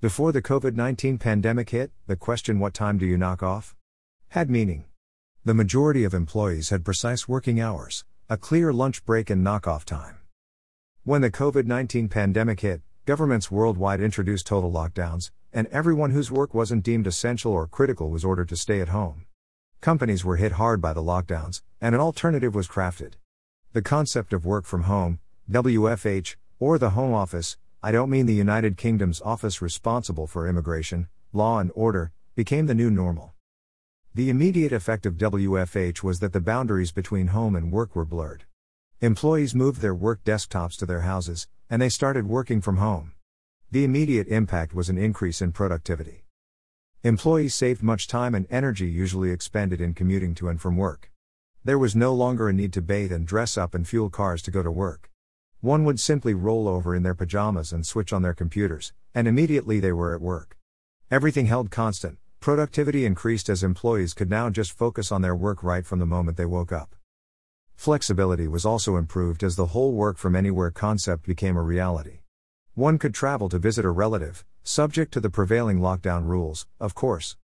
[0.00, 3.74] Before the COVID 19 pandemic hit, the question, What time do you knock off?
[4.28, 4.84] had meaning.
[5.44, 9.84] The majority of employees had precise working hours, a clear lunch break and knock off
[9.84, 10.18] time.
[11.02, 16.54] When the COVID 19 pandemic hit, governments worldwide introduced total lockdowns, and everyone whose work
[16.54, 19.26] wasn't deemed essential or critical was ordered to stay at home.
[19.80, 23.14] Companies were hit hard by the lockdowns, and an alternative was crafted.
[23.72, 25.18] The concept of work from home,
[25.50, 31.06] WFH, or the Home Office, I don't mean the United Kingdom's office responsible for immigration,
[31.32, 33.34] law and order, became the new normal.
[34.16, 38.46] The immediate effect of WFH was that the boundaries between home and work were blurred.
[39.00, 43.12] Employees moved their work desktops to their houses, and they started working from home.
[43.70, 46.24] The immediate impact was an increase in productivity.
[47.04, 51.12] Employees saved much time and energy usually expended in commuting to and from work.
[51.64, 54.50] There was no longer a need to bathe and dress up and fuel cars to
[54.50, 55.12] go to work.
[55.60, 59.80] One would simply roll over in their pajamas and switch on their computers, and immediately
[59.80, 60.56] they were at work.
[61.10, 65.84] Everything held constant, productivity increased as employees could now just focus on their work right
[65.84, 66.94] from the moment they woke up.
[67.74, 72.20] Flexibility was also improved as the whole work from anywhere concept became a reality.
[72.74, 77.36] One could travel to visit a relative, subject to the prevailing lockdown rules, of course.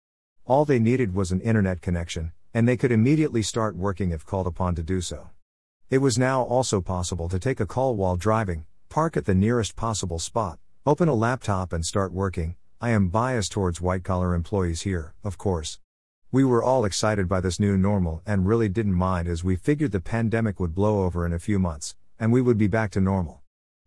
[0.45, 4.47] All they needed was an internet connection, and they could immediately start working if called
[4.47, 5.31] upon to do so.
[5.95, 9.77] It was now also possible to take a call while driving, park at the nearest
[9.77, 12.57] possible spot, open a laptop and start working.
[12.81, 15.79] I am biased towards white collar employees here, of course.
[16.33, 19.93] We were all excited by this new normal and really didn't mind as we figured
[19.93, 23.01] the pandemic would blow over in a few months, and we would be back to
[23.01, 23.43] normal.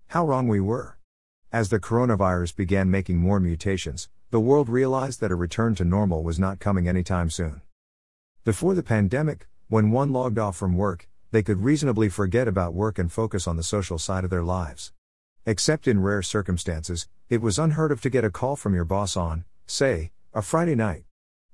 [0.07, 0.97] How wrong we were.
[1.51, 6.23] As the coronavirus began making more mutations, the world realized that a return to normal
[6.23, 7.63] was not coming anytime soon.
[8.45, 12.97] Before the pandemic, when one logged off from work, they could reasonably forget about work
[12.97, 14.93] and focus on the social side of their lives.
[15.45, 19.15] Except in rare circumstances, it was unheard of to get a call from your boss
[19.17, 21.03] on, say, a Friday night.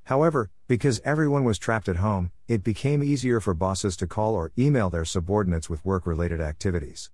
[0.06, 4.52] However, because everyone was trapped at home, it became easier for bosses to call or
[4.58, 7.09] email their subordinates with work related activities.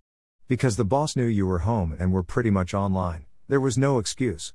[0.48, 4.00] Because the boss knew you were home and were pretty much online, there was no
[4.00, 4.54] excuse.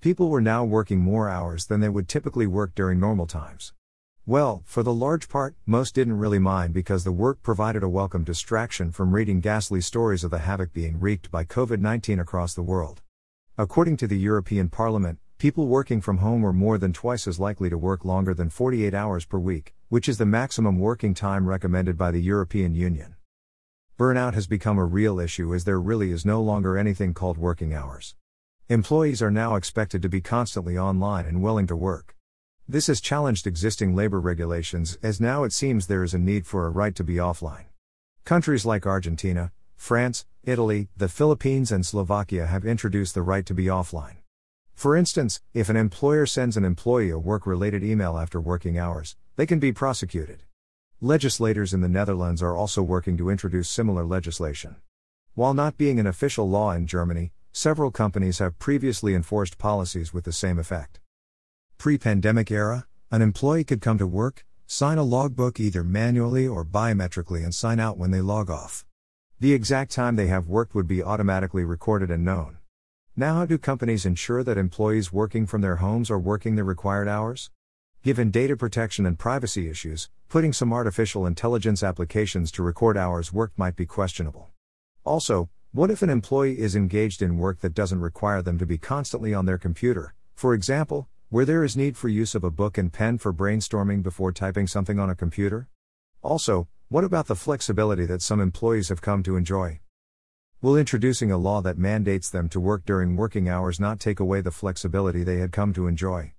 [0.00, 3.72] People were now working more hours than they would typically work during normal times.
[4.26, 8.24] Well, for the large part, most didn't really mind because the work provided a welcome
[8.24, 12.62] distraction from reading ghastly stories of the havoc being wreaked by COVID 19 across the
[12.62, 13.02] world.
[13.58, 17.68] According to the European Parliament, people working from home were more than twice as likely
[17.68, 21.98] to work longer than 48 hours per week, which is the maximum working time recommended
[21.98, 23.16] by the European Union.
[23.98, 27.74] Burnout has become a real issue as there really is no longer anything called working
[27.74, 28.14] hours.
[28.70, 32.13] Employees are now expected to be constantly online and willing to work.
[32.66, 36.66] This has challenged existing labor regulations as now it seems there is a need for
[36.66, 37.66] a right to be offline.
[38.24, 43.66] Countries like Argentina, France, Italy, the Philippines, and Slovakia have introduced the right to be
[43.66, 44.16] offline.
[44.72, 49.14] For instance, if an employer sends an employee a work related email after working hours,
[49.36, 50.42] they can be prosecuted.
[51.02, 54.76] Legislators in the Netherlands are also working to introduce similar legislation.
[55.34, 60.24] While not being an official law in Germany, several companies have previously enforced policies with
[60.24, 61.00] the same effect.
[61.84, 66.64] Pre pandemic era, an employee could come to work, sign a logbook either manually or
[66.64, 68.86] biometrically, and sign out when they log off.
[69.38, 72.56] The exact time they have worked would be automatically recorded and known.
[73.14, 77.06] Now, how do companies ensure that employees working from their homes are working the required
[77.06, 77.50] hours?
[78.02, 83.58] Given data protection and privacy issues, putting some artificial intelligence applications to record hours worked
[83.58, 84.48] might be questionable.
[85.04, 88.78] Also, what if an employee is engaged in work that doesn't require them to be
[88.78, 92.78] constantly on their computer, for example, where there is need for use of a book
[92.78, 95.66] and pen for brainstorming before typing something on a computer?
[96.22, 99.80] Also, what about the flexibility that some employees have come to enjoy?
[100.62, 104.42] Will introducing a law that mandates them to work during working hours not take away
[104.42, 106.34] the flexibility they had come to enjoy?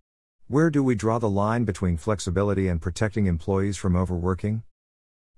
[0.48, 4.64] Where do we draw the line between flexibility and protecting employees from overworking?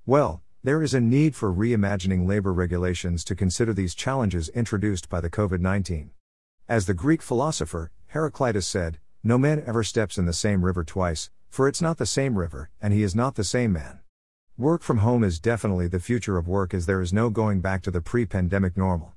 [0.06, 5.20] Well, there is a need for reimagining labor regulations to consider these challenges introduced by
[5.20, 6.12] the COVID 19.
[6.70, 11.32] As the Greek philosopher, Heraclitus said, No man ever steps in the same river twice,
[11.50, 14.00] for it's not the same river, and he is not the same man.
[14.58, 17.82] Work from home is definitely the future of work as there is no going back
[17.82, 19.16] to the pre pandemic normal.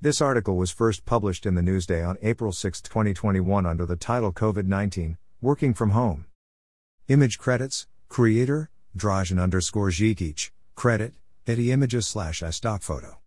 [0.00, 4.32] This article was first published in the Newsday on April 6, 2021 under the title
[4.32, 6.26] COVID 19 Working from Home.
[7.08, 11.12] Image credits, creator, Drazen underscore Zigic, credit,
[11.44, 13.18] Getty Images slash stock photo.